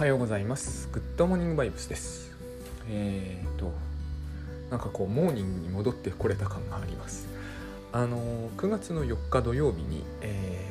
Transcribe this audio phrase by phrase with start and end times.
[0.00, 0.88] はようございます。
[0.92, 2.32] グッドモーニングバイブスです。
[2.88, 3.70] えーと
[4.70, 7.28] なんかこうモーニングに戻ってこれた感があります。
[7.92, 10.66] あの9月の4日土曜日に、え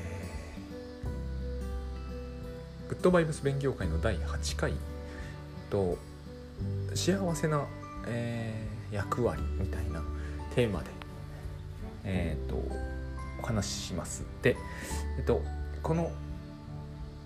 [2.88, 4.74] ー、グッドバイブス勉強会の第8回
[5.70, 6.00] と
[6.96, 7.68] 幸せな、
[8.08, 10.02] えー、役割みたいな
[10.56, 10.88] テーマで
[12.04, 12.56] えっ、ー、と
[13.44, 14.24] お話しします。
[14.42, 14.58] で
[15.20, 15.44] えっ、と
[15.84, 16.10] この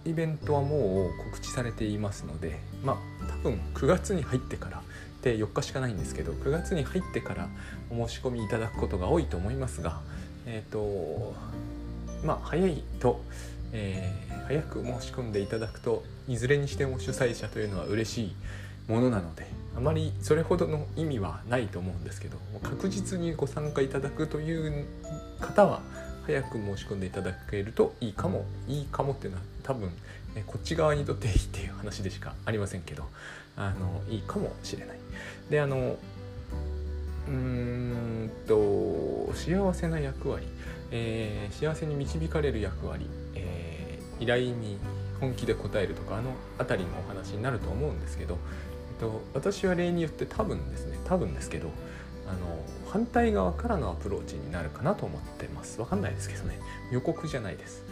[0.05, 4.81] イベントはもう告知されていますのでまあ多分9月に入ってから
[5.21, 7.49] で4日しかないんですけど9月に入ってから
[7.89, 10.01] お申し込みいただくことが多いと思いますが
[10.45, 11.33] えっ、ー、と
[12.25, 13.21] まあ早いと、
[13.71, 18.35] えー、早く申し込んでいただくといずれにしても主催者というのは嬉しい
[18.87, 24.85] ものなのであまりそれほどの意味はないと思うんですけど確実にご参加いただくという
[25.39, 25.81] 方は
[26.25, 28.45] 早く申し込んでいただけるといいかも。
[28.67, 29.91] いいかもっていうのは多分
[30.47, 33.03] こっち側にとっていいっていう話でしかありませんけど
[33.55, 34.97] あのいいかもしれない。
[35.49, 35.97] であの
[37.27, 40.45] うーんと幸せな役割、
[40.91, 44.77] えー、幸せに導かれる役割、えー、依頼に
[45.19, 48.37] 本気で答えるとかあの辺りのお話になると思うんですけど、
[48.93, 51.69] えっと、私は例によって多分ですね多分ですけど
[52.27, 55.77] あの反対側からのアプローチになるかなと思ってます。
[55.77, 56.59] 分かんないですけどね。
[56.91, 57.83] 予告じゃないです、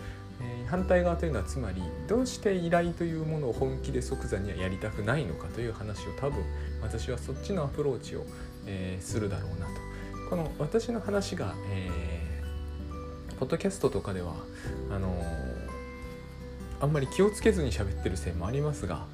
[0.42, 6.44] えー、反対側というのはつまりどうして依頼というものを本気で即座にはやりたくないのかという話を多分
[6.82, 8.26] 私はそっちのアプローチを、
[8.68, 9.82] えー、するだろうなと。
[10.30, 14.34] この私の話が、えー、ポッドキャストとかでは
[14.90, 15.22] あの
[16.80, 19.06] あんまり気をつけずに喋ってるせいもありますが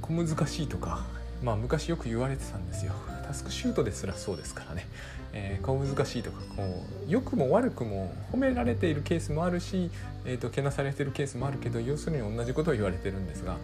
[0.00, 1.04] 小難しいとか
[1.44, 2.92] まあ昔よく言われてたんですよ。
[3.32, 4.86] タスクシュートですらそうですからね、
[5.32, 9.90] えー、顔難しいとかこう良くも悪くも褒められているケースもあるし、
[10.26, 13.56] えーと、けなされてるケースもあるけど要するに同じことを言われてるんですが、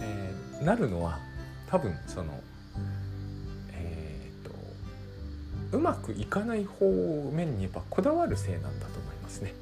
[0.00, 1.18] えー、なるのは
[1.66, 2.40] 多分その
[3.74, 6.86] えっ、ー、とうまくいかない方
[7.34, 9.52] 面にやっぱこだわるせいなんだと思いますね。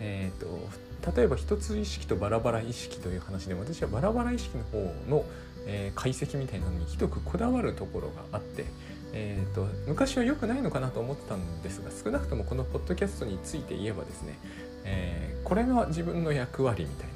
[0.00, 5.24] えーと、と例えば一つ意識とバラバラ意識という話で私はバラバラ意識の方の
[5.68, 8.64] えー、解析みたいなのにひどくこだわるところがあって、
[9.12, 14.38] えーと、昔は良くないのかなと思ってたんですが少なくともこのポッドキャストについて言えばですね、
[14.84, 17.12] えー、これが自分の役割みたいに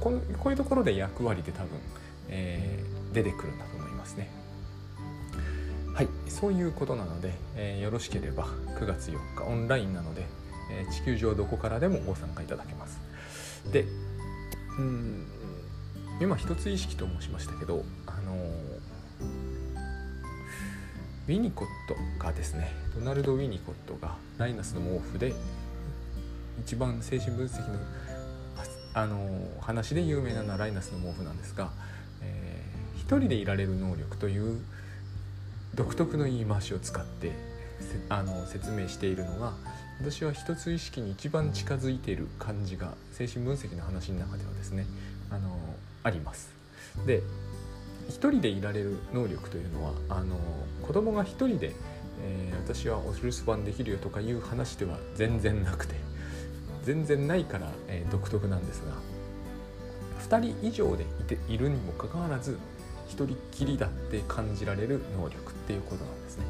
[0.00, 1.68] ここういうところで役割で多分、
[2.28, 4.30] えー、出てくるんだと思いますね。
[5.94, 8.46] はい、そういうことなので、えー、よろしければ
[8.78, 10.26] 9月4日オンラインなので、
[10.70, 13.00] えー、地球上どこからでもご参加いただけます。
[13.72, 13.84] で、
[14.78, 15.26] うん
[16.20, 18.34] 今一つ意識と申しましたけどあの
[21.28, 25.34] ウィニコットがですねドナルド・ウィニコットがライナスの毛布で
[26.64, 27.78] 一番精神分析の
[28.94, 29.28] あの
[29.60, 31.70] 話で有名なのはライナスの毛布なんですが、
[32.22, 34.58] えー、一人でいられる能力という
[35.74, 37.32] 独特の言い回しを使って
[38.08, 39.52] あの説明しているのが
[40.00, 44.86] 私は一つ意識に一番近づいている感じが精神分析の話の中ではですね
[45.30, 45.56] あの
[46.02, 46.50] あります。
[47.06, 47.22] で
[48.08, 50.36] 一人でいられる能力というのはあの
[50.82, 51.74] 子供が一人で、
[52.22, 55.94] えー、私はお留守番できるよとかいう話では全然なくて
[56.82, 58.92] 全然ないから、えー、独特なんですが
[60.38, 62.58] 2人以上でいているにもかかわらず
[63.08, 66.44] 一人っきりだって感じられる能力っていうことなんですね。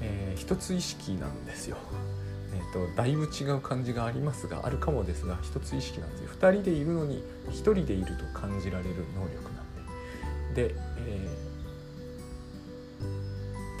[0.00, 1.76] えー、一つ意識なんですよ。
[2.54, 9.53] えーと、だいぶ違う感じがありますがあるかもですが一つ意識なんですよ2人でいるのに1人でいると感じられる能力
[10.54, 10.74] で、
[11.06, 11.28] え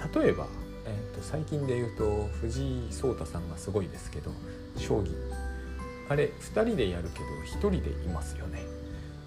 [0.00, 0.46] ー、例えば、
[0.86, 4.30] えーと、最近で言うと藤井聡太さんがすごいですけど
[4.76, 5.14] 将棋
[6.08, 7.26] あれ2人でやるけど
[7.58, 8.60] 1人でいますよね。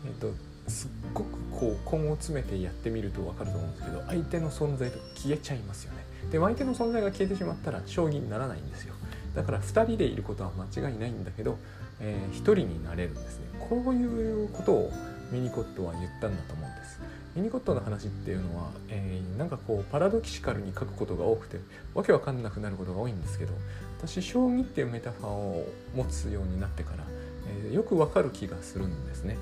[0.05, 0.31] えーと、
[0.67, 6.05] すっごくこう根を詰めてやってみると分かると思うんですけど相手の存在と消えちゃいますよね。
[6.31, 8.93] で相手の存在が消えてしまったら将棋にならないんですよ。
[9.37, 11.59] だから2人でいることは間違いないんだけど、
[11.99, 14.91] えー、1人になれるんですねこういうことを
[15.31, 16.99] ミニコットは言ったんだと思うんです
[17.37, 21.59] ミニコットの話っていうのは、えー、なんかこうパラドキシカルに書くことが多くて
[21.93, 23.53] わけわかんなくなることが多いんですけど
[23.99, 27.03] 私将棋っていうメタファーを持つようになってから、
[27.63, 29.37] えー、よくわかる気がするんですね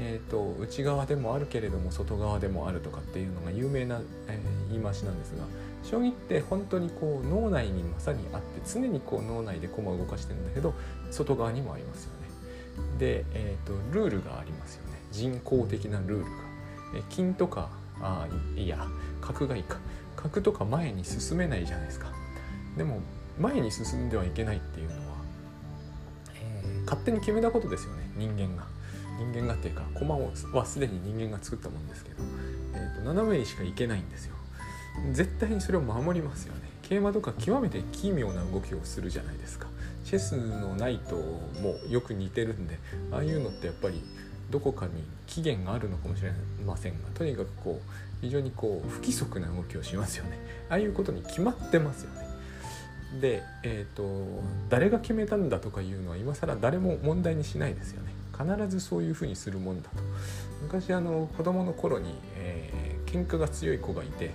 [0.00, 5.42] えーと、内側でもあるけれども外側でもあるとかっていうのが有名な、えー、言い回しなんですが
[5.82, 10.72] 将棋って本当にこう脳内にまさにあって常にこう脳内で駒を動かしてるんだけど
[11.10, 12.28] 外側にもありますよね。
[13.00, 16.47] で、えーと、ルールがありますよね人工的なルールが。
[17.08, 17.68] 金とか
[18.00, 18.26] あ
[18.56, 18.86] いや
[19.20, 19.78] 角がいいか。
[20.16, 22.08] 角とか前に進めないじゃないですか。
[22.76, 23.00] でも
[23.40, 25.16] 前に進んではいけないっていうのは、
[26.34, 28.66] えー、勝手に決めたことですよね人間が。
[29.18, 32.22] 人間がっていうか駒をはすでに人間が作ったもんですけど、
[32.74, 34.34] えーと、斜めにしか行けないんですよ。
[35.12, 36.60] 絶対にそれを守りますよね。
[36.82, 39.66] 桂馬とか極めて奇妙な動きをするじゃないですか。
[40.04, 42.78] チェスのナイトもよく似てるんで
[43.12, 44.02] ああいうのってやっぱり
[44.50, 44.92] どこかに
[45.26, 46.32] 期限があるのかもしれ
[46.64, 47.90] ませんがとにかくこう
[48.20, 50.38] 非常にこう不規則な動きをしますよね。
[50.70, 52.26] ああいうことに決まってますよね。
[53.20, 58.12] で、えーと、誰が決めたんだとかいうのは今更誰も問題にしないですよね。
[58.36, 59.96] 必ずそういうふうにするもんだと。
[60.62, 64.30] 昔あの子供の頃に、えー、喧嘩が強い子がいて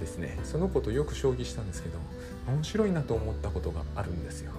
[0.00, 1.98] ですねその子とよく将棋したんですけど
[2.48, 4.52] 面白いなと思ったことがあるんですよ。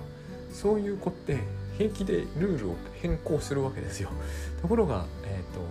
[0.51, 1.37] そういう子って
[1.77, 4.09] 平気でルールを変更するわけですよ。
[4.61, 5.61] ところが、えーと、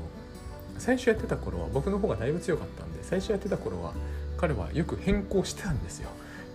[0.78, 3.92] 最初やってた頃は僕の方がだいぶ強かったんで最初やってた頃は
[4.36, 6.10] 彼はよく変更してたんですよ、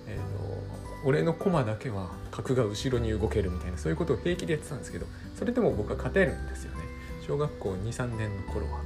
[0.08, 6.82] えーと、俺の駒だけは角が後ろに動けるみたいなそういうことを平気でやってたんですけどそれでも僕は勝てるんですよね。
[7.26, 8.82] 小学校23年の頃は。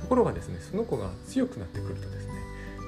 [0.00, 2.32] ところがですねその子が強くなってくるとですね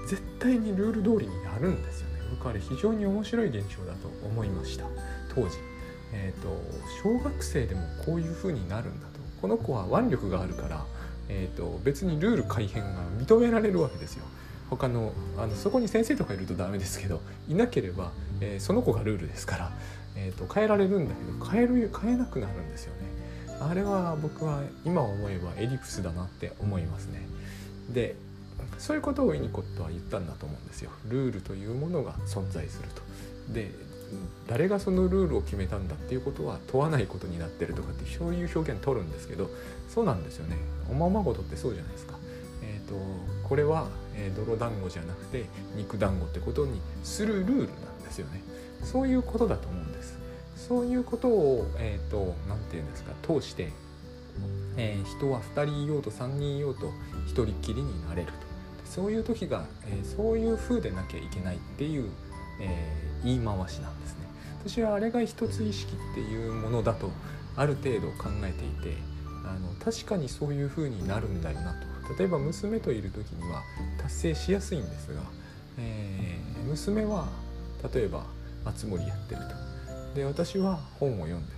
[0.09, 2.21] 絶対にルール通りにやるんですよね。
[2.31, 4.87] 僕はあれ非常に面白い現象だと思いました。
[5.35, 5.72] 当時。
[6.13, 6.49] えーと、
[7.03, 10.85] 小学生でもこういう風になるんだとこの子は腕力があるから、
[11.29, 14.25] えーと、別にルール改変が認められるわけですよ。
[14.71, 18.11] 他のあのそこに先生とかいるとダメですけどいなければ、
[18.41, 19.73] えー、その子がルールですから、
[20.17, 23.13] えーと、変えられるんだけど変える変えなくなるんですよね。
[23.61, 27.27] あれは僕は今思えばエリプスだなって思いますね。
[27.91, 28.17] で
[28.79, 30.91] そういうことをウィニコットは言ったんだと思うんですよ。
[31.09, 33.03] ルールというものが存在すると。
[33.53, 33.71] で
[34.49, 39.51] 誰がそのルールを決めたんだっていうことは問わないことになってるとかってそういう表現取るんですけど
[39.89, 40.57] そうなんですよね
[40.91, 42.15] おままごとってそうじゃないですか。
[42.65, 42.95] えーと、
[43.49, 47.67] これは、えー、泥団子じゃなくて肉団子ってことにするルールなん
[48.05, 48.43] ですよね。
[48.83, 50.19] そういうことだと思うんです。
[50.57, 53.73] そういうことをえ、ー、と何て言うんですか通して、
[54.77, 56.93] えー、人は2人いようと3人いようと
[57.27, 58.53] 1人きりになれると。
[58.85, 62.11] そういう時が、えー、そういう風でなきゃいけないっていう、
[62.63, 64.27] え言い回しなんですね。
[64.65, 67.11] 私はあれが一つ意識っていうものだと
[67.57, 68.97] ある程度考えていて
[69.45, 71.93] あの確かにそういう風になるんだよなと。
[72.19, 73.63] 例えば娘といる時には
[74.01, 75.21] 達成しやすいんですが、
[75.79, 77.29] えー、娘は
[77.93, 78.25] 例えば
[78.65, 80.15] 熱盛やってると。
[80.15, 81.53] で私は本を読んで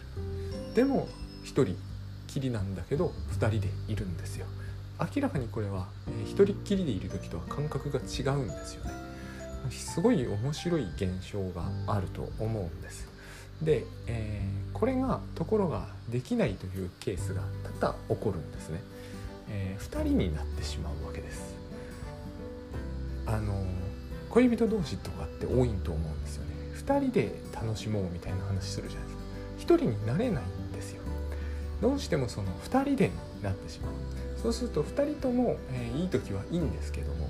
[0.69, 0.75] る。
[0.75, 1.09] でも
[1.45, 1.77] 1人
[2.27, 4.47] きりなんだけど2人でいるんですよ。
[5.01, 9.14] 明らかにこれは、えー、人っきりでいる時とは感覚が違うんですよね。
[9.71, 13.09] すごい面白い現象があると思うんです。
[13.63, 17.43] で、えー、これがところができないというケースが
[17.81, 18.81] 多々起こるんですね。
[19.49, 21.55] えー、2人になってしまうわけです。
[23.27, 23.65] あの
[24.31, 26.55] 恋人同士とかって多いと思うんですよね。
[26.75, 29.75] 2人で楽しもうみたいな話するじゃないですか。
[29.75, 31.03] 1人になれないんですよ。
[31.81, 33.11] どうしてもその2人で
[33.43, 33.93] なってしまう。
[34.43, 37.29] そうすると2人とも、えー、いい時はいいんですけども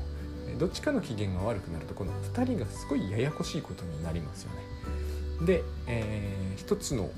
[0.55, 5.47] どっちかの機嫌が悪くなるとこの2人がすごいややこしいことになりますよね。
[5.47, 7.11] で、えー、一つの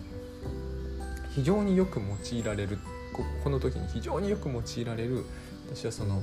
[1.34, 2.78] 非常によく用いられる
[3.44, 5.24] この時に非常によく用いられる
[5.70, 6.20] 私はその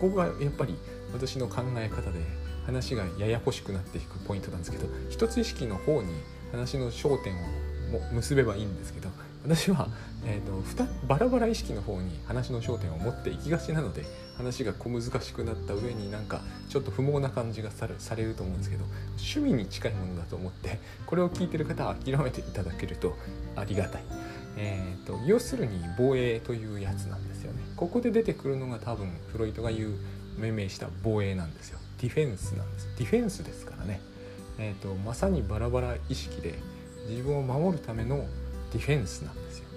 [0.00, 0.76] ここがやっぱり
[1.12, 2.20] 私の考え方で
[2.66, 6.08] 話がややこしくなっていくポイントなんですけど一つ意識の方に
[6.52, 9.08] 話の焦点をも結べばいいんですけど
[9.42, 9.88] 私は、
[10.24, 14.04] えーと、バラバラ意識の方に話の焦点を持っていきがちなので
[14.40, 18.84] 話が小難しくなった上になんかちょっと不毛な感じがされると思うんですけど
[19.18, 23.16] 趣味に近いものだと思ってこれを聞いてる方は諦めていただけると
[23.56, 24.02] ありがたい。
[24.56, 27.62] えーと、要するに防衛というやつなんですよね。
[27.76, 29.94] ここで出てくるのが多分フロイトが言う
[30.38, 31.78] 命名した防衛なんですよ。
[32.00, 32.88] ディフェンスなんです。
[32.98, 34.00] ディフェンスですからね。
[34.58, 36.54] えーとまさにバラバラ意識で
[37.08, 38.26] 自分を守るための
[38.72, 39.69] ディフェンスなんですよ。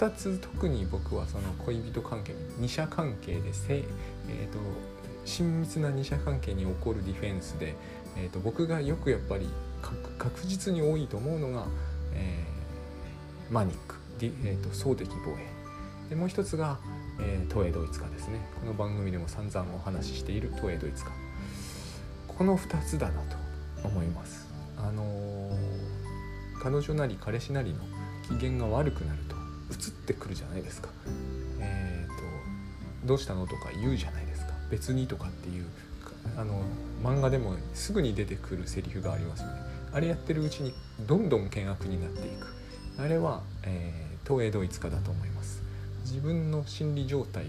[0.00, 4.58] 2つ特に僕はその恋人関係二者関係でせ、えーと、
[5.26, 7.74] 親密な二者関係に起こるディフェンスで、
[8.16, 9.46] えーと、僕がよくやっぱり
[10.18, 11.66] 確実に多いと思うのが、
[12.14, 16.08] えー、マニック、えーと、総的防衛。
[16.08, 16.78] でもう一つが、
[17.20, 18.40] えー、東映ドイツ化ですね。
[18.58, 21.12] この番組でも散々お話ししている東映ドイツ化。
[22.26, 23.36] この2つだなと
[23.86, 24.48] 思います。
[24.78, 27.80] あのー、彼女なり彼氏なりの
[28.38, 29.39] 機嫌が悪くなると
[29.70, 30.88] 移ってくるじゃないですか。
[31.60, 34.52] えーと、どうしたのとか言うじゃないですか。
[34.70, 35.66] 別にとかっていう
[36.36, 36.62] あの
[37.02, 39.54] 漫画でもすぐに出てくるセリフがありますよね。
[39.92, 40.72] あれやってるうちに
[41.06, 42.46] どんどん険悪になっていく。
[42.98, 45.62] あれは、えー、東映ドイツ化だと思います。
[46.04, 47.48] 自分の心理状態を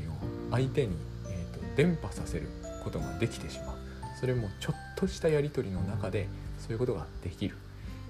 [0.51, 0.96] 相手に、
[1.28, 2.50] えーと伝播させる
[2.84, 3.78] ことができてしまう。
[4.20, 6.28] それもちょっとしたやり取りの中で
[6.60, 7.56] そういうことができる。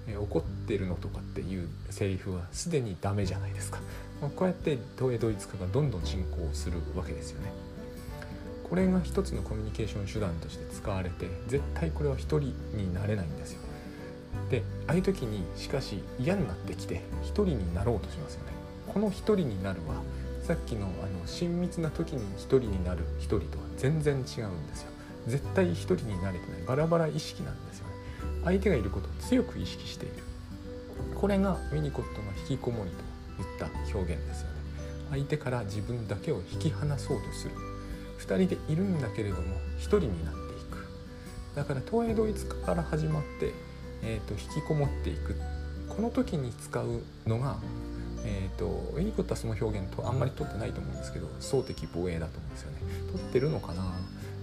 [0.08, 3.78] え怒ってるのとかっていうセリフはすでにダメじゃないですか、
[4.20, 7.52] まあ、こうやって東映ドイツ化がどんどん進行するわけですよね。
[8.68, 13.60] これが一つのコミュニケーション手段として使われて絶対これは一人になれないんですよ。
[14.50, 18.52] でああいう時にしかし嫌になってきて一人になろうとしますよね。
[18.88, 19.96] この一人になるは
[20.42, 24.90] さっきのあの親密な時に一人になる一人とは全然違うんですよ。
[25.26, 27.91] 絶対一人になれてないバラバラ意識なんですよね。
[28.44, 30.14] 相手がいることを強く意識している。
[31.14, 32.96] これがウィニコットの引きこもりと
[33.42, 34.56] いった表現ですよね。
[35.10, 37.54] 相手から自分だけを引き離そうとする。
[38.18, 39.42] 2人でいるんだけれども
[39.78, 40.86] 1人になっていく。
[41.54, 43.52] だから東映ドイツ化から始まって、
[44.02, 45.36] えーと、引きこもっていく。
[45.88, 47.58] この時に使うのが、
[48.24, 52.78] えーと、ウィニコットはその表現とあんまり取ってないと思うんですけど総的防衛だと思うんですよね。
[53.12, 53.92] 取ってるのかな、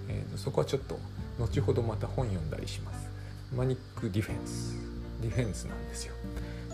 [0.08, 1.00] えーとそこはちょっと
[1.40, 3.19] 後ほどまた本読んだりします。
[3.56, 4.76] マニックディフェンス
[5.22, 6.14] ディフェンスなんですよ。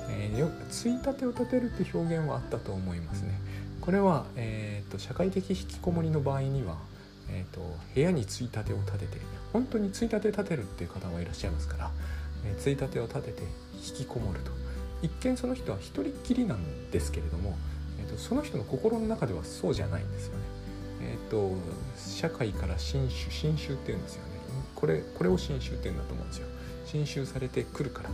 [0.10, 3.40] えー、よついたてを立てるって表現はあったと思いますね。
[3.82, 6.78] これは、えーと、社会的引きこもりの場合には、
[7.30, 7.62] えーと、
[7.94, 9.18] 部屋についたてを立てて
[9.54, 11.92] 本当についたて立てるっていう方もいらっしゃいますから、
[12.46, 13.44] えー、ついたてを立てて
[13.76, 14.52] 引きこもると
[15.02, 17.56] 一見その人は一人っきりなんですけれども、
[18.00, 20.44] えーと、その人の心の中ではそうじゃないんですよね。
[21.02, 21.52] えー、と
[21.98, 24.32] 社会から新種新種っていうんですよね
[24.74, 26.48] これこれを新種っていうんだと思うんですよ。
[26.86, 28.10] 侵襲されてくるから、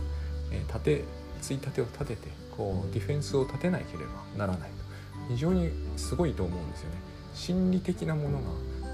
[0.50, 1.04] えー、て
[1.40, 4.82] ついたてを立ててこうディフェンスを立てなければならないと。
[5.28, 6.96] 非常にすごいと思うんですよね。
[7.34, 8.44] 心理的なものが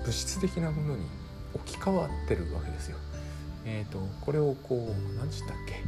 [0.05, 1.07] 物質的なものに
[1.55, 2.97] 置き換わってるわけですよ。
[3.65, 5.83] えーと、これをこう何て言ったっけ、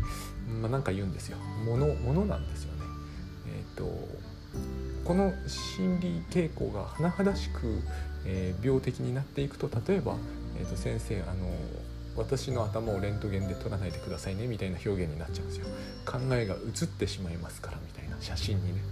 [0.60, 1.38] まあ、なんか言うんですよ。
[1.64, 2.82] ものものなんですよね。
[3.46, 4.08] えっ、ー、と
[5.04, 7.80] この心理傾向が甚だしく、
[8.26, 10.16] えー、病的になっていくと例えば、
[10.58, 11.50] えー、と先生あの
[12.20, 15.66] 私の頭をレントゲンで撮らないでくださいねみたいな表現になっちゃうんですよ。
[16.04, 18.82] 考えが映ってしまいますからみたいな写真にね。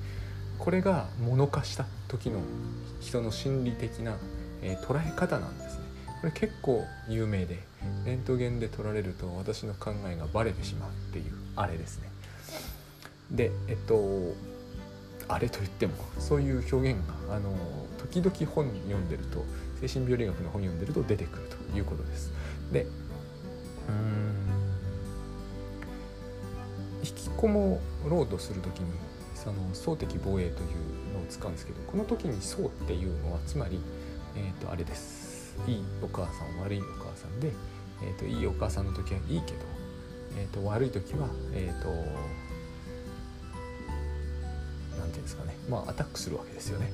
[0.58, 2.40] これが物化した時の
[3.00, 4.16] 人の心理的な、
[4.62, 5.84] えー、捉え方なんですね。
[6.20, 7.58] これ結構有名で
[8.04, 12.10] レントゲンで撮られると私の考えがバレてしまうっていうあれですね。
[13.30, 14.34] でえっと
[15.28, 17.54] あれと言ってもそういう表現があの
[17.98, 19.44] 時々本読んでると
[19.80, 22.32] 精神病理学の本読んでると出てくるということです。
[22.72, 22.86] で
[27.02, 28.86] 引きこもろうとする時に
[29.34, 33.80] その総的防衛というのを使うんですけどこの時に層っていうのはつまり、
[34.36, 35.56] えー、とあれです。
[35.66, 37.52] いいお母さん悪いお母さんで、
[38.02, 39.58] えー、といいお母さんの時はいいけど、
[40.38, 42.04] えー、と悪い時はえっ、と何て
[44.96, 45.56] 言うんですかね。
[45.68, 46.92] まあアタックするわけですよね、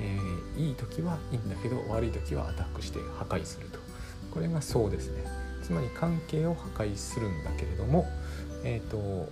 [0.00, 3.78] えー、いい時はいいんだけど悪い時はアタックして破壊すると。
[4.32, 5.24] これがそうですね。
[5.66, 8.06] つまり関係を破壊するんだけれども、
[8.62, 9.28] えーと、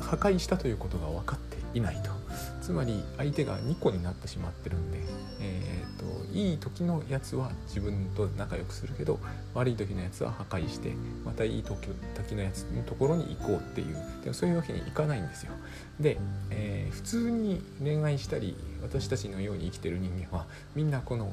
[0.00, 2.10] 破壊したということが分かっていないと
[2.62, 4.98] つまり相手が2個になってしまってるんで、
[5.40, 9.18] えーと、いい時のやつは自分と仲良くするけど
[9.52, 10.92] 悪い時のやつは破壊して
[11.24, 15.52] またいい時時のやつのところに行こうっていうでもそういうわけにいかないんですよ。
[15.98, 16.18] で、
[16.50, 20.46] えー、普通に恋愛したり私たちのように生きてる人間は
[20.76, 21.32] みんなこの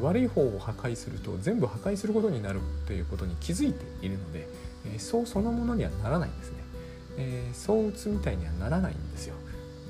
[0.00, 4.48] 悪い方を破壊すると全部破壊することになるということに気づいているので、
[4.98, 6.56] そうそのものにはならないんですね、
[7.18, 9.34] えー、相打つみたいにはならないんですよ。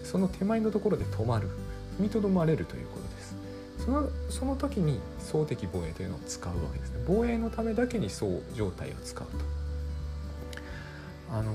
[0.04, 1.48] その手前のところで止まる。
[1.98, 3.36] 踏みとどまれるということです。
[3.84, 7.04] そのその時に総的防衛というのを使うわけですね。
[7.06, 9.44] 防衛のためだけに総状態を使うと。
[11.30, 11.52] あの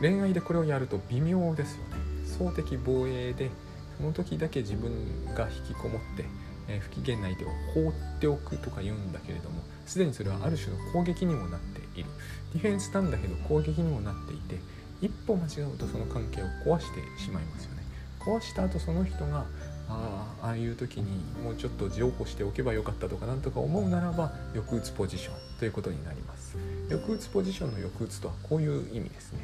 [0.00, 1.96] 恋愛でこれをやると微妙ですよね。
[2.26, 3.50] 総的防衛で
[3.98, 4.90] その時だけ自分
[5.34, 6.24] が引きこもって
[6.68, 12.10] え不機嫌な相手を放っておくとか言うんだけれどもすでにそれはある種の攻撃にもなっている。
[12.52, 14.58] ディフェンスなんだけど攻撃にもなっていて
[15.00, 17.82] 一歩間違うとその関係を壊してしまいますよね。
[18.20, 19.46] 壊した後その人が
[19.88, 26.56] あああいう時にもうちょっと譲歩しておけばよかったとかなんとか思うならば抑うつポジションということになります。
[26.88, 29.40] 抑うつポジションの抑うつとはこういう意味ですね。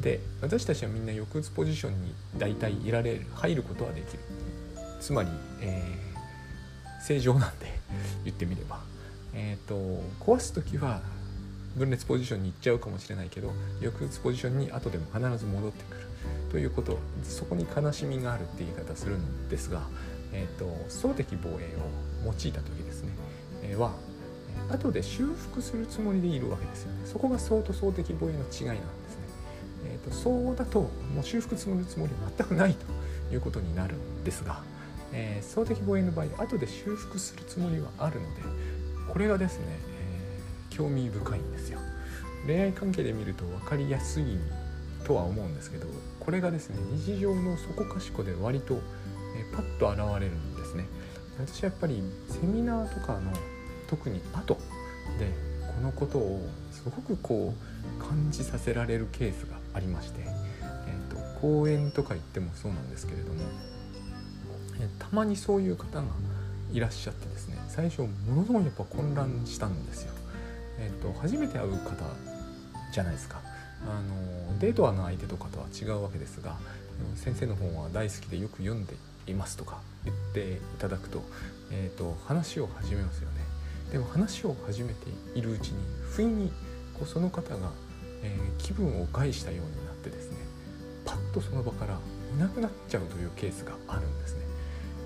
[0.00, 4.20] で私たちはみんな抑うつポジションに大体いられる入ることはできる。
[5.00, 5.28] つまり、
[5.60, 6.07] えー
[7.00, 7.66] 正常なんで
[8.24, 8.80] 言ってみれば、
[9.34, 11.00] えーと、壊す時は
[11.76, 16.08] 分裂ポジションに行っちゃうかもしれないけど抑うつポジションに後でも必ず戻ってくる。
[16.50, 19.82] ということそこに悲しみがあるって言い方するんですが、
[20.32, 23.12] えーと、総的防衛を用いた時ですね、
[23.62, 23.92] えー、は
[24.70, 27.00] 後で修復するつもりでいるわけですよね。
[27.04, 29.22] そこが総と総的防衛の違いなんですね、
[29.92, 34.62] えーと、そうだともう修復するつもり全くないということになるんですが
[35.12, 38.42] えー、総的防衛の場合後で修復するつもりはあるので
[39.10, 41.78] これがですね、えー、興味深いんですよ。
[42.46, 44.24] 恋愛関係で見ると分かりやすい
[45.04, 45.86] とは思うんですけど
[46.20, 48.74] これがですね日常のそこかしこで割と、
[49.36, 50.86] えパッと現れるんですね。
[51.38, 53.32] 私はやっぱりセミナーとかの
[53.88, 54.58] 特に後
[55.18, 55.32] で
[55.66, 63.40] このことをすごくこう感じさせられるケースがありまして、えーと、講演とか行ってもそうなんですけれども、
[64.80, 66.04] え、たまにそういう方が
[66.72, 70.12] いらっしゃってですね最初ものすごいやっぱ混乱したんですよ。
[70.78, 71.94] えーと、初めて会う方
[72.92, 73.40] じゃないですか。
[73.86, 76.56] あのデートはの相手とかとは違うわけですが
[77.14, 78.94] 先生の本は大好きでよく読んで
[79.28, 81.22] いますとか言っていただくと,、
[81.70, 83.36] えーと、話を始めますよね。
[83.92, 85.76] でも話を始めているうちに
[86.10, 86.50] 不意に
[86.94, 87.70] こうその方が、
[88.22, 90.36] えー、気分を害したようになってですね
[91.04, 91.98] パッとその場から
[92.34, 94.42] いなくなっちゃうというケースがあるんですね。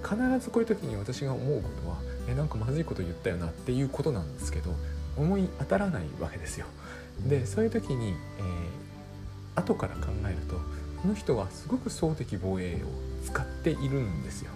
[0.03, 1.97] 必ずこういう時に私が思うことは
[2.29, 4.75] えなんかまずいこと言ったよなっていうことなんですけど
[5.17, 6.67] 思い当たらないわけですよ。
[7.27, 10.57] でそういう時に、えー、後から考えると
[11.03, 12.79] この人はすごく総的防衛を
[13.25, 14.51] 使っているんですよ。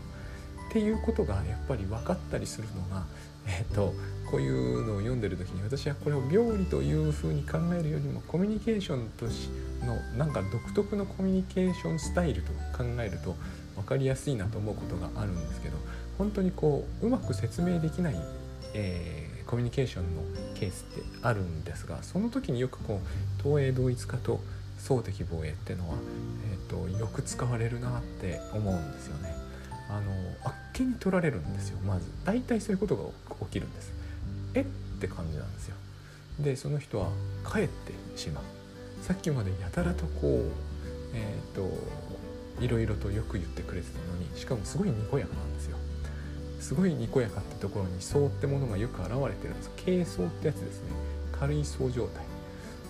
[0.68, 3.04] っていうことがやっぱり分かったりするのが、
[3.46, 3.94] えーと、
[4.30, 9.48] こういうのを読んでる時に私はこれを病理というふうに考えるよりもコミュニケーションとし
[9.80, 13.36] のなんか独特のコミュニケーションスタイルと考えると
[13.76, 15.76] 分かりやすいなと思うことがあるんですけど
[16.18, 18.16] 本当にこううまく説明できない、
[18.74, 20.22] えー、コミュニケーションの
[20.54, 24.40] ケースってあるんですがその時によくこう東映同一化と
[24.78, 25.96] 総的防衛ってのは、
[26.50, 29.34] えーと、よく使われるなって思うんですよね。
[29.88, 30.12] あの
[30.44, 33.92] あっけに取られるんですよまず大体そういうことが起きるんです。
[34.54, 34.64] えっ
[35.00, 35.76] て感じなんですよ。
[36.40, 37.08] でその人は
[37.50, 38.44] 帰ってしまう。
[39.02, 40.50] さっきまでやたらとこう
[41.14, 41.62] えっ、ー、と
[42.60, 45.76] いろいろとよく言ってくれてたのにしかもすごいにこやかなんですよ。
[46.60, 49.70] すごいにこやかってところに層ってものがよく現れてるんです。
[49.84, 50.90] 軽層ってやつですね。
[51.38, 52.24] 軽い層状態。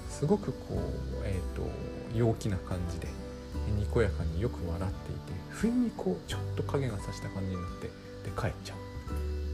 [0.09, 1.69] すごくこうえっ、ー、と
[2.17, 3.09] 陽気な感じで
[3.77, 7.93] にこやかによく笑っていて不意にこうちょっと影がさした感じになってで
[8.37, 8.79] 帰っちゃう。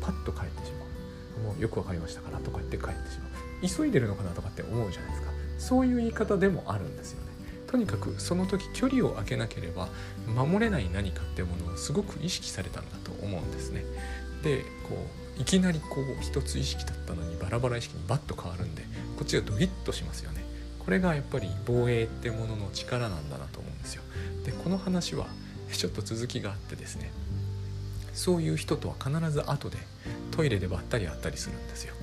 [0.01, 1.55] パッと帰ってしまう。
[1.55, 3.33] もうよく分かりましたからとか言って帰ってしまう。
[3.67, 5.33] 急いでるのかなとかって思うじゃないですか。
[5.59, 7.32] そういう言い方でもあるんですよね。
[7.73, 9.89] とにかくその時距離を空けなければ
[10.27, 13.83] 守れない何かっていうものをすごく意識されたんだと思うんですね。
[14.43, 15.07] でこ
[15.39, 18.83] ういきなりこう一つ意識だったのにバラバラ意識にバッと変わるんで
[19.17, 20.45] こっちがドキッとしますよね。
[20.81, 24.03] これがやっぱり防衛ってものの力なんだなと思うんですよ。
[24.45, 25.27] でこの話は
[25.73, 27.11] ちょっと続きがあってですね
[28.13, 29.79] そういう人とは必ず後で
[30.31, 31.95] トイレでばったり会ったりするんですよ。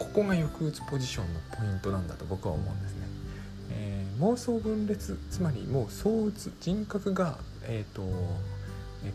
[0.00, 3.05] ここが抑うつポジションのポイントなんだと僕は思うんですね。
[4.20, 8.02] 妄想分裂つまりもう相うつ人格が、えーと、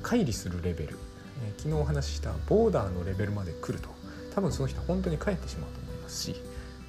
[0.03, 0.97] 乖離するレベル、
[1.43, 4.01] えー、昨日お話ししたボーダーのレベルまで来ると。
[4.33, 6.35] 多分その人本当に帰ってしまうと思いますし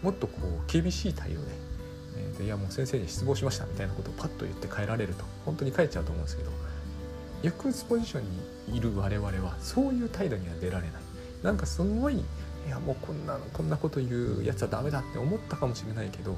[0.03, 1.39] もっとこう厳しい対応で
[2.17, 6.51] 「えーと、いやもう先生に失望しました」みたいなことをパッと言って帰られると本当に帰っちゃうと思うんですけど
[7.43, 11.03] 抑うつポジションにいる我々はそういう態度には出られない。
[11.43, 12.25] なんかすごいい
[12.71, 16.37] やもうこんなこんなこと言うやつはダメだって思ったかもしれないけど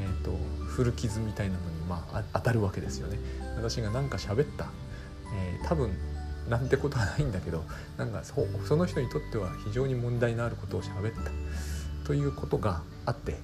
[0.00, 0.36] えーと、
[0.68, 3.18] 古傷みたいなのに、まあ、当たるわけですよね。
[3.56, 4.66] 私が何か喋った、
[5.34, 5.90] えー、多分
[6.48, 7.64] なんてことはないんだけど
[7.96, 11.30] なんかそその人にとっては非常に問題のあることを喋った
[12.06, 13.36] ということがあって、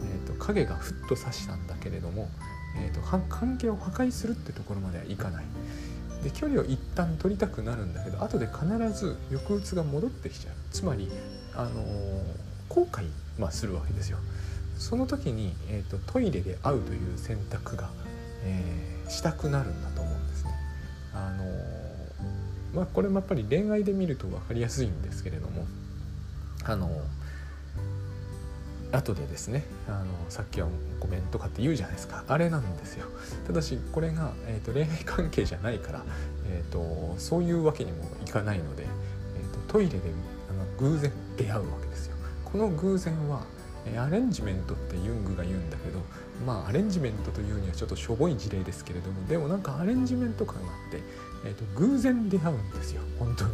[0.00, 2.28] えーと、影がふっと差したんだけれども、
[2.76, 5.44] えーと、関係を破壊するってところまではいかない。
[6.22, 11.10] で距離を一旦取りたくなるんだけど後で必ず抑うつが戻ってきちゃうつまり、
[11.56, 12.22] あのー、
[12.68, 13.08] 後悔、
[13.40, 14.18] まあ、するわけですよ。
[14.78, 17.90] その時に、えーと、トイレで会うという選択が、
[18.44, 20.50] えー、したくなるんだと思うんですね。
[21.14, 25.66] あのー、まあ、これもやっぱり恋愛で見ると分かりやすいんですけれども
[26.64, 32.24] あのー、後でですねあのさっきはごめんとかって言うじゃないですか。
[32.26, 33.06] あれなんですよ。
[33.46, 36.02] ただしこれが、えーと、恋愛関係じゃないから、
[36.48, 39.98] えーと、そういうわけにもいかないので、えーとトイレで
[40.50, 42.16] あの偶然出会うわけですよ。
[42.44, 43.44] この偶然は
[43.98, 46.00] アレンジメントってユングが言うんだけど
[46.46, 51.02] まあアレンジメントというにはちょっとしょぼい事例ですけれどもでもなんかアレンジメント感があって、
[51.44, 53.50] えーと、偶然出会うんですよ本当に。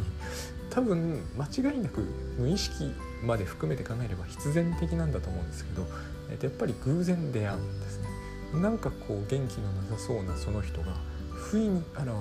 [0.70, 2.02] 多分間違いなく
[2.38, 2.92] 無意識
[3.24, 5.86] まで含めて考えれば必然的なんだと思うんですけど、
[6.30, 8.08] えー、とやっぱり偶然出会うんですね。
[8.60, 10.94] なんかこう元気のなさそうなその人が
[11.32, 12.12] 不意に現れて、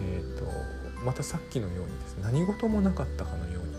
[0.00, 0.44] えーと、
[1.04, 2.16] またさっきのようにです。
[2.18, 3.74] ね何事もなかったかのように、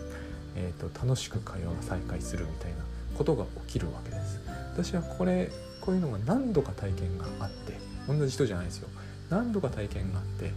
[0.56, 2.78] えーと楽しく会話が再開するみたいな
[3.18, 4.40] ことが起きるわけです。
[4.72, 5.50] 私はこれ
[5.80, 7.76] こういうのが何度か体験があって
[8.06, 8.88] 同じ人じゃないですよ。
[9.28, 10.52] 何度か体験があって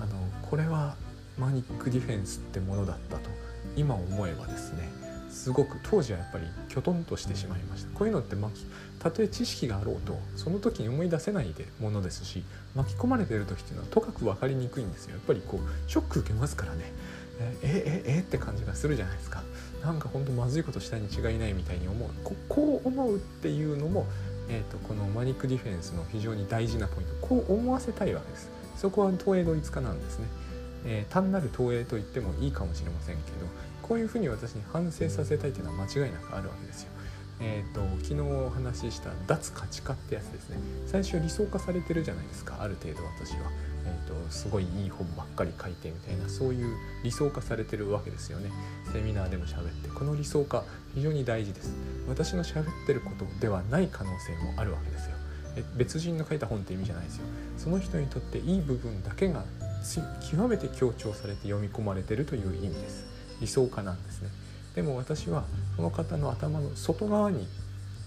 [0.00, 0.14] あの
[0.48, 0.96] これは
[1.36, 3.28] マニックディフェンスってものだったと
[3.76, 4.88] 今思えばですね。
[5.28, 7.90] すごく当時はやっぱりきょとんとしてしまいました。
[7.96, 8.66] こういうのって巻き
[8.98, 12.42] たとえ知識があろうとその時に思い出せないでものですし
[12.74, 15.12] 巻き込まれてる時っていうのはとかく分かりにくいんですよ。
[15.12, 16.92] やっぱりこうショック受けますからね。
[17.40, 19.42] ええええって感じがするじゃないですか。
[19.82, 22.08] なんかほんとまずいことしたに違いないみたいに思う。
[22.24, 24.06] ここう思うっていうのも、
[24.48, 27.14] えーと、このマニックディフェンスの非常に大事なポイント。
[27.20, 28.50] こう思わせたいわけです。
[28.78, 30.26] そこは投影同一化なんですね、
[30.84, 33.46] えー、単なる投影と言ってもいいかもしれませんけど
[33.88, 36.90] こういうふうに私に反省させたいというのは間違いなくあるわけですよ。
[37.40, 40.58] えーと、昨日お話しした脱価値化ってやつですね。
[40.86, 43.50] 最初理想化されてるじゃないですかある程度私は。
[43.86, 48.50] えーと、すごいいい本ばっかり書いてみたいなそういう理想化されてるわけですよね。
[48.92, 51.72] セミナーでも喋ってこの理想化非常に大事です。
[52.08, 55.16] 私の喋ってることではない可能性もあるわけですよ。
[55.76, 57.24] 別人の書いた本って意味じゃないですよ。
[57.56, 59.44] その人にとっていい部分だけが
[60.30, 63.07] 極めて強調されて読み込まれてるという意味です。
[63.40, 64.28] 理想化なんですね。
[64.74, 65.44] でも私は
[65.76, 67.46] この方の頭の外側に、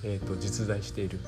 [0.04, 1.20] えーと実在している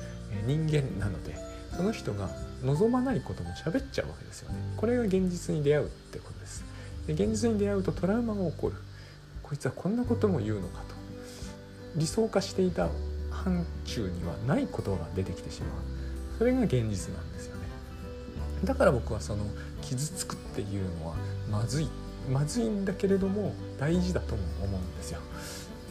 [0.46, 1.36] 人間なので
[1.76, 2.28] その人が
[2.62, 4.56] 望まないことも喋っちゃうわけですよね。
[4.76, 6.64] これが現実に出会うってことです。
[7.06, 8.76] で現実に出会うとトラウマが起こる。
[9.42, 10.94] こいつはこんなことも言うのかと。
[11.96, 12.88] 理想化していた
[13.30, 15.70] 範疇にはない言葉が出てきてしまう。
[16.38, 17.62] それが現実なんですよね。
[18.64, 19.44] だから僕はその
[19.82, 21.16] 傷つくっていうのは
[21.50, 21.88] まずい
[22.30, 25.20] まずいんだけれども大事だとも思うんですよ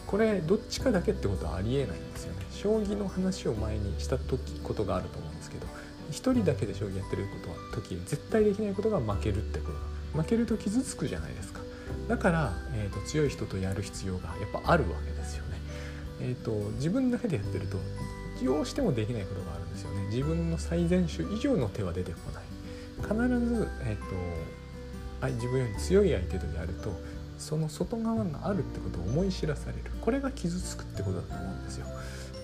[0.07, 5.67] これどっちかだけってことはありえないんですよね将棋の話を前にした時ことがあると思うんですけど
[6.11, 11.61] 一人だけで将棋やってることは時絶対できないことが負けるってこと負けると傷つくじゃないですか
[12.07, 15.57] だから、えーと、強い人とやる必要がやっぱあるわけですよね。
[16.21, 17.77] えーと、自分だけでやってると
[18.43, 20.05] どうしてもできないことがあるんですよね。
[20.07, 22.43] 自分の最善手以上の手は出てこない。
[23.01, 23.13] 必
[23.45, 24.15] ず、えーと、と
[25.31, 26.91] 自分より強い相手とやると
[27.37, 29.83] その外側があるってことを思い知らされる。
[30.01, 31.87] これが傷つくってことだと思うんですよ。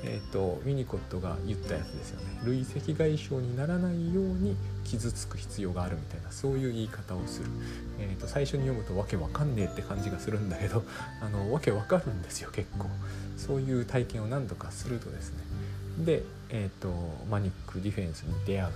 [0.03, 2.39] えーと、ウィニコットが言ったやつですよね。
[2.43, 7.49] 累積外傷にならないように傷つく必要があるみたいなそういう言い方をする、
[7.99, 10.83] えーと、最初に読むとわけわかんねえって感じがするんだけど
[11.21, 12.87] あのわけわかるんですよ結構。
[13.37, 15.39] そういう体験を何度かするとですね。
[16.05, 16.89] で、えーと、
[17.29, 18.73] マニックディフェンスに出会う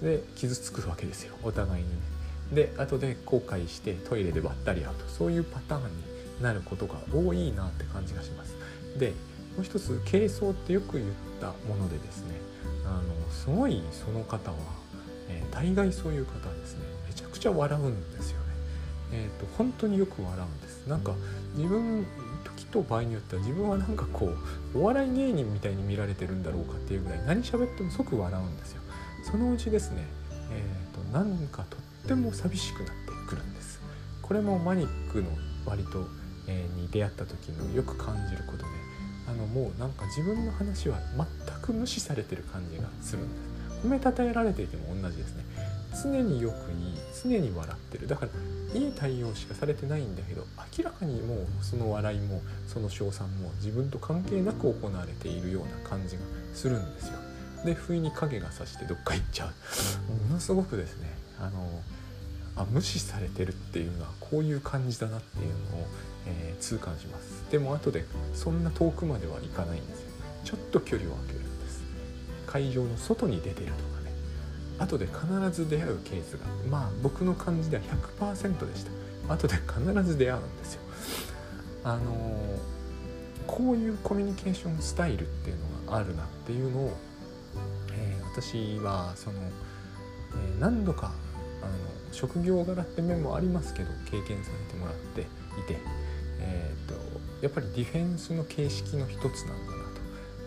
[0.00, 0.06] と。
[0.06, 1.88] で傷つくわけですよお互いに。
[1.88, 2.15] ね
[2.52, 8.56] で後で後悔してトイレでばったり会うとそういうパターンになることが多いなって感じがします
[8.98, 9.12] で
[9.56, 12.34] もう一つ軽装ってよく言ったものでですね
[12.84, 14.56] あのすごいその方は、
[15.28, 18.46] えー、大概そういう方はですねめちゃくちゃ笑うんですよね。
[19.12, 20.86] えーと、本当によく笑うんです。
[20.86, 21.14] なんか
[21.54, 22.06] 自分
[22.44, 24.32] 時と場合によっては自分はなんかこ
[24.74, 28.82] うお笑い芸人みたいに見られてるんだろうかっていうぐらい何喋っても即笑うんですよ。
[29.30, 30.06] そのうちですね、
[30.52, 32.92] えーと、なんかとっても寂しくなって
[33.26, 33.80] くるんです。
[34.22, 35.28] これもマニックの
[35.66, 36.06] 割と、
[36.46, 38.64] えー、に出会った時のよく感じることで
[39.28, 41.26] あのもうなんか自分の話は全
[41.60, 43.86] く無視されてる感じがするんです。
[43.86, 45.44] 褒めたたえられていても同じですね。
[46.00, 48.06] 常によく言い常に笑ってる。
[48.06, 50.46] だからいい対応しかされてないんだけど
[50.78, 56.22] 明らかにもうその笑いもその称賛も自分と関係なく行われているような感じが
[56.54, 57.18] するんですよ。
[57.64, 60.28] で不意に影がさしてどっか行っちゃう。
[60.28, 61.82] ものすごくですねあの
[62.56, 65.86] あ無視されてるっていうのはこういう感じだなっていうのを
[66.26, 67.44] えー、痛感します。
[67.50, 70.10] でも後でそんな遠くまではいかないんですよ。
[70.44, 71.82] ちょっと距離を空けるんです。
[72.46, 74.12] 会場の外に出てるとかね。
[74.78, 77.82] 後で必ず出会うケースがまあ僕の感じでは
[78.20, 79.32] 100%でした。
[79.32, 80.80] 後で必ず出会うんですよ。
[81.84, 82.58] あのー、
[83.46, 86.96] こういうコミュニケーションスタイルっていうのがあるなっていうのを、
[87.92, 89.50] えー、私はその、え、
[90.58, 91.12] 何度か
[91.62, 91.72] あの
[92.16, 95.24] 職業柄って面もありますけど経験されてもらってい
[95.68, 95.78] て
[96.40, 96.94] えーと、
[97.42, 99.84] やっぱりディフェンスの形式の一つなんだな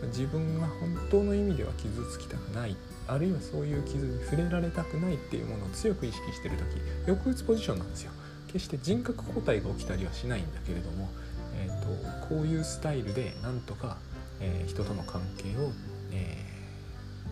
[0.01, 0.07] と。
[0.07, 8.11] 自分が本当の意味では傷つきたくないあるいはそういう傷に触れられたくないっていうものを強く意識してる時よく打つポジションなんですよ。
[8.47, 11.09] 決して人格交代が起きたりはしないんだけれども、
[11.55, 11.81] えー
[12.21, 13.97] と、こういうスタイルでなんとか、
[14.39, 15.71] えー、人との関係を、
[16.11, 16.45] え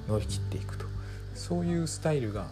[0.07, 0.85] ー、乗り切っていくと。
[1.33, 2.47] そういうスタイルが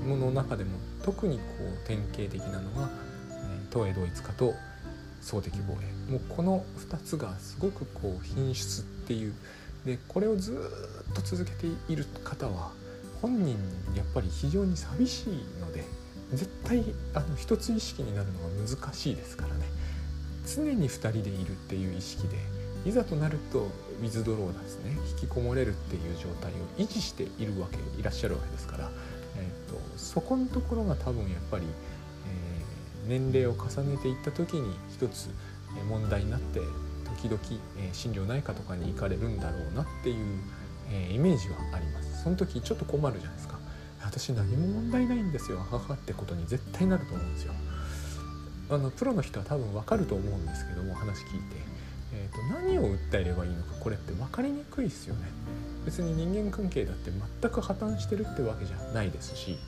[0.00, 0.70] もの中でも
[1.02, 2.90] 特にこう典型的なのが、
[3.30, 4.54] え、東映同一化と
[5.20, 6.12] 総敵防衛。
[6.12, 9.34] もうこの2つがすごくこう品質っていう。
[9.84, 10.52] でこれをず
[11.10, 12.70] っと続けている方は
[13.22, 13.56] 本人
[13.92, 15.84] にやっぱり非常に寂しいので
[16.34, 16.84] 絶対
[17.14, 19.64] あの一つ意識になるのが難しいですからね。
[20.46, 22.36] 常に2人でいるっていう意識で
[22.84, 23.68] いざとなると
[24.00, 24.96] ウィズドローですね。
[25.10, 28.90] 引きこもれるっていう状態を維持しているわけいらっしゃるわけですから、
[30.12, 31.64] そこのところが多分やっぱり
[33.06, 35.30] え年齢を重ねていった時に一つ
[35.88, 36.60] 問題になって
[37.16, 37.40] 時々、
[37.78, 40.38] えー、心療内科とかに行かれるんだろうなっていう、
[40.90, 42.24] えー、イメージはあります。
[42.24, 43.58] その時ちょっと困るじゃないですか。
[44.02, 45.64] 私何も問題ないんですよ。
[45.70, 47.52] 母ってことに絶対なると思うんですよ。
[48.70, 51.56] あのプロの人は多分分かると思うんですけども話聞いて、
[52.14, 55.28] えーと、何を訴えればいいのかこれって分かりにくいですよね。
[55.84, 57.10] 別に人間関係だって
[57.42, 59.58] 全く破綻してるってわけじゃないですし。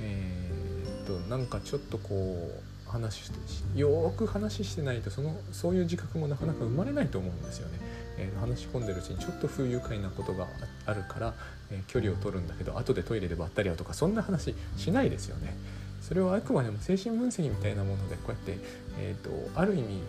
[0.00, 2.50] えー、っとなんかちょっとこ
[2.86, 7.78] う話してよく話してないとそのそういう自覚もなかなか生まれないと思うんですよね。
[8.16, 10.46] えー、話し込んでるうちにちょっと不愉快なことが
[10.86, 11.34] あるから、
[11.72, 15.56] えー、距離を取るんだけど後でトイレでばったり会うとかそんな話しないですよね。
[16.00, 18.58] それはあくまでも精神分析みたいなものでこうやって、
[18.98, 20.02] えーと、ある意味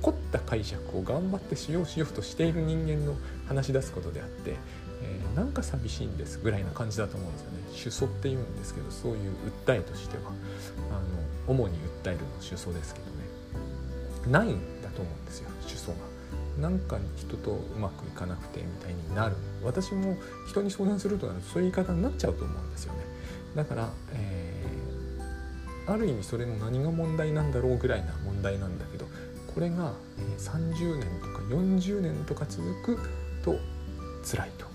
[0.00, 3.16] 凝った解釈を頑張ってしようしようとしている人間の
[3.48, 4.54] 話し出すことであって、
[5.02, 7.58] えー、なんか寂しいんですぐらいな感じだと思うんですよね。
[7.72, 9.32] 主訴っていうんですけどそういう
[9.66, 10.24] 訴えとしては。
[10.90, 13.12] あの主に訴えるの主訴ですけどね。
[14.30, 16.12] ないんだと思うんですよ主訴が。
[16.60, 19.36] なんか人とうまくいかなくてみたいになる。
[19.64, 20.16] 私も
[20.48, 23.00] 人に相談するとなるとそういう言い方になっちゃうと思うんですよね。
[23.56, 29.06] だから、えー、ある意味それの何が問題なんだろうぐらいな問題なんだけど
[29.54, 29.92] これが、
[30.38, 32.98] 30年とか40年とか続く
[33.44, 33.56] と
[34.24, 34.71] 辛いと。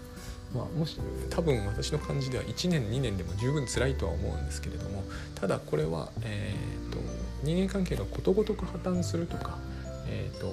[0.57, 0.97] まあ、もし
[1.29, 5.03] 多分私の感じでは1年2年でも十分辛いとは思うんですけれども
[5.35, 6.97] ただこれは、えーと、
[7.43, 9.59] 人間関係がことごとく破綻するとか、
[10.07, 10.51] えーと、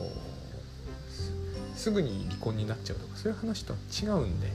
[1.75, 4.53] すぐに離婚になっちゃうとかそういう話とは違うんで何、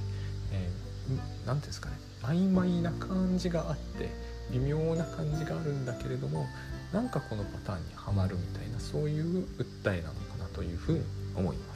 [0.53, 4.09] えー、て言うんですかね曖昧な感じがあって
[4.51, 6.47] 微妙な感じがあるんだけれども
[6.93, 11.03] なんかこのパターンにはまるみたいなそういう訴えなのかなというふうに
[11.35, 11.68] 思います。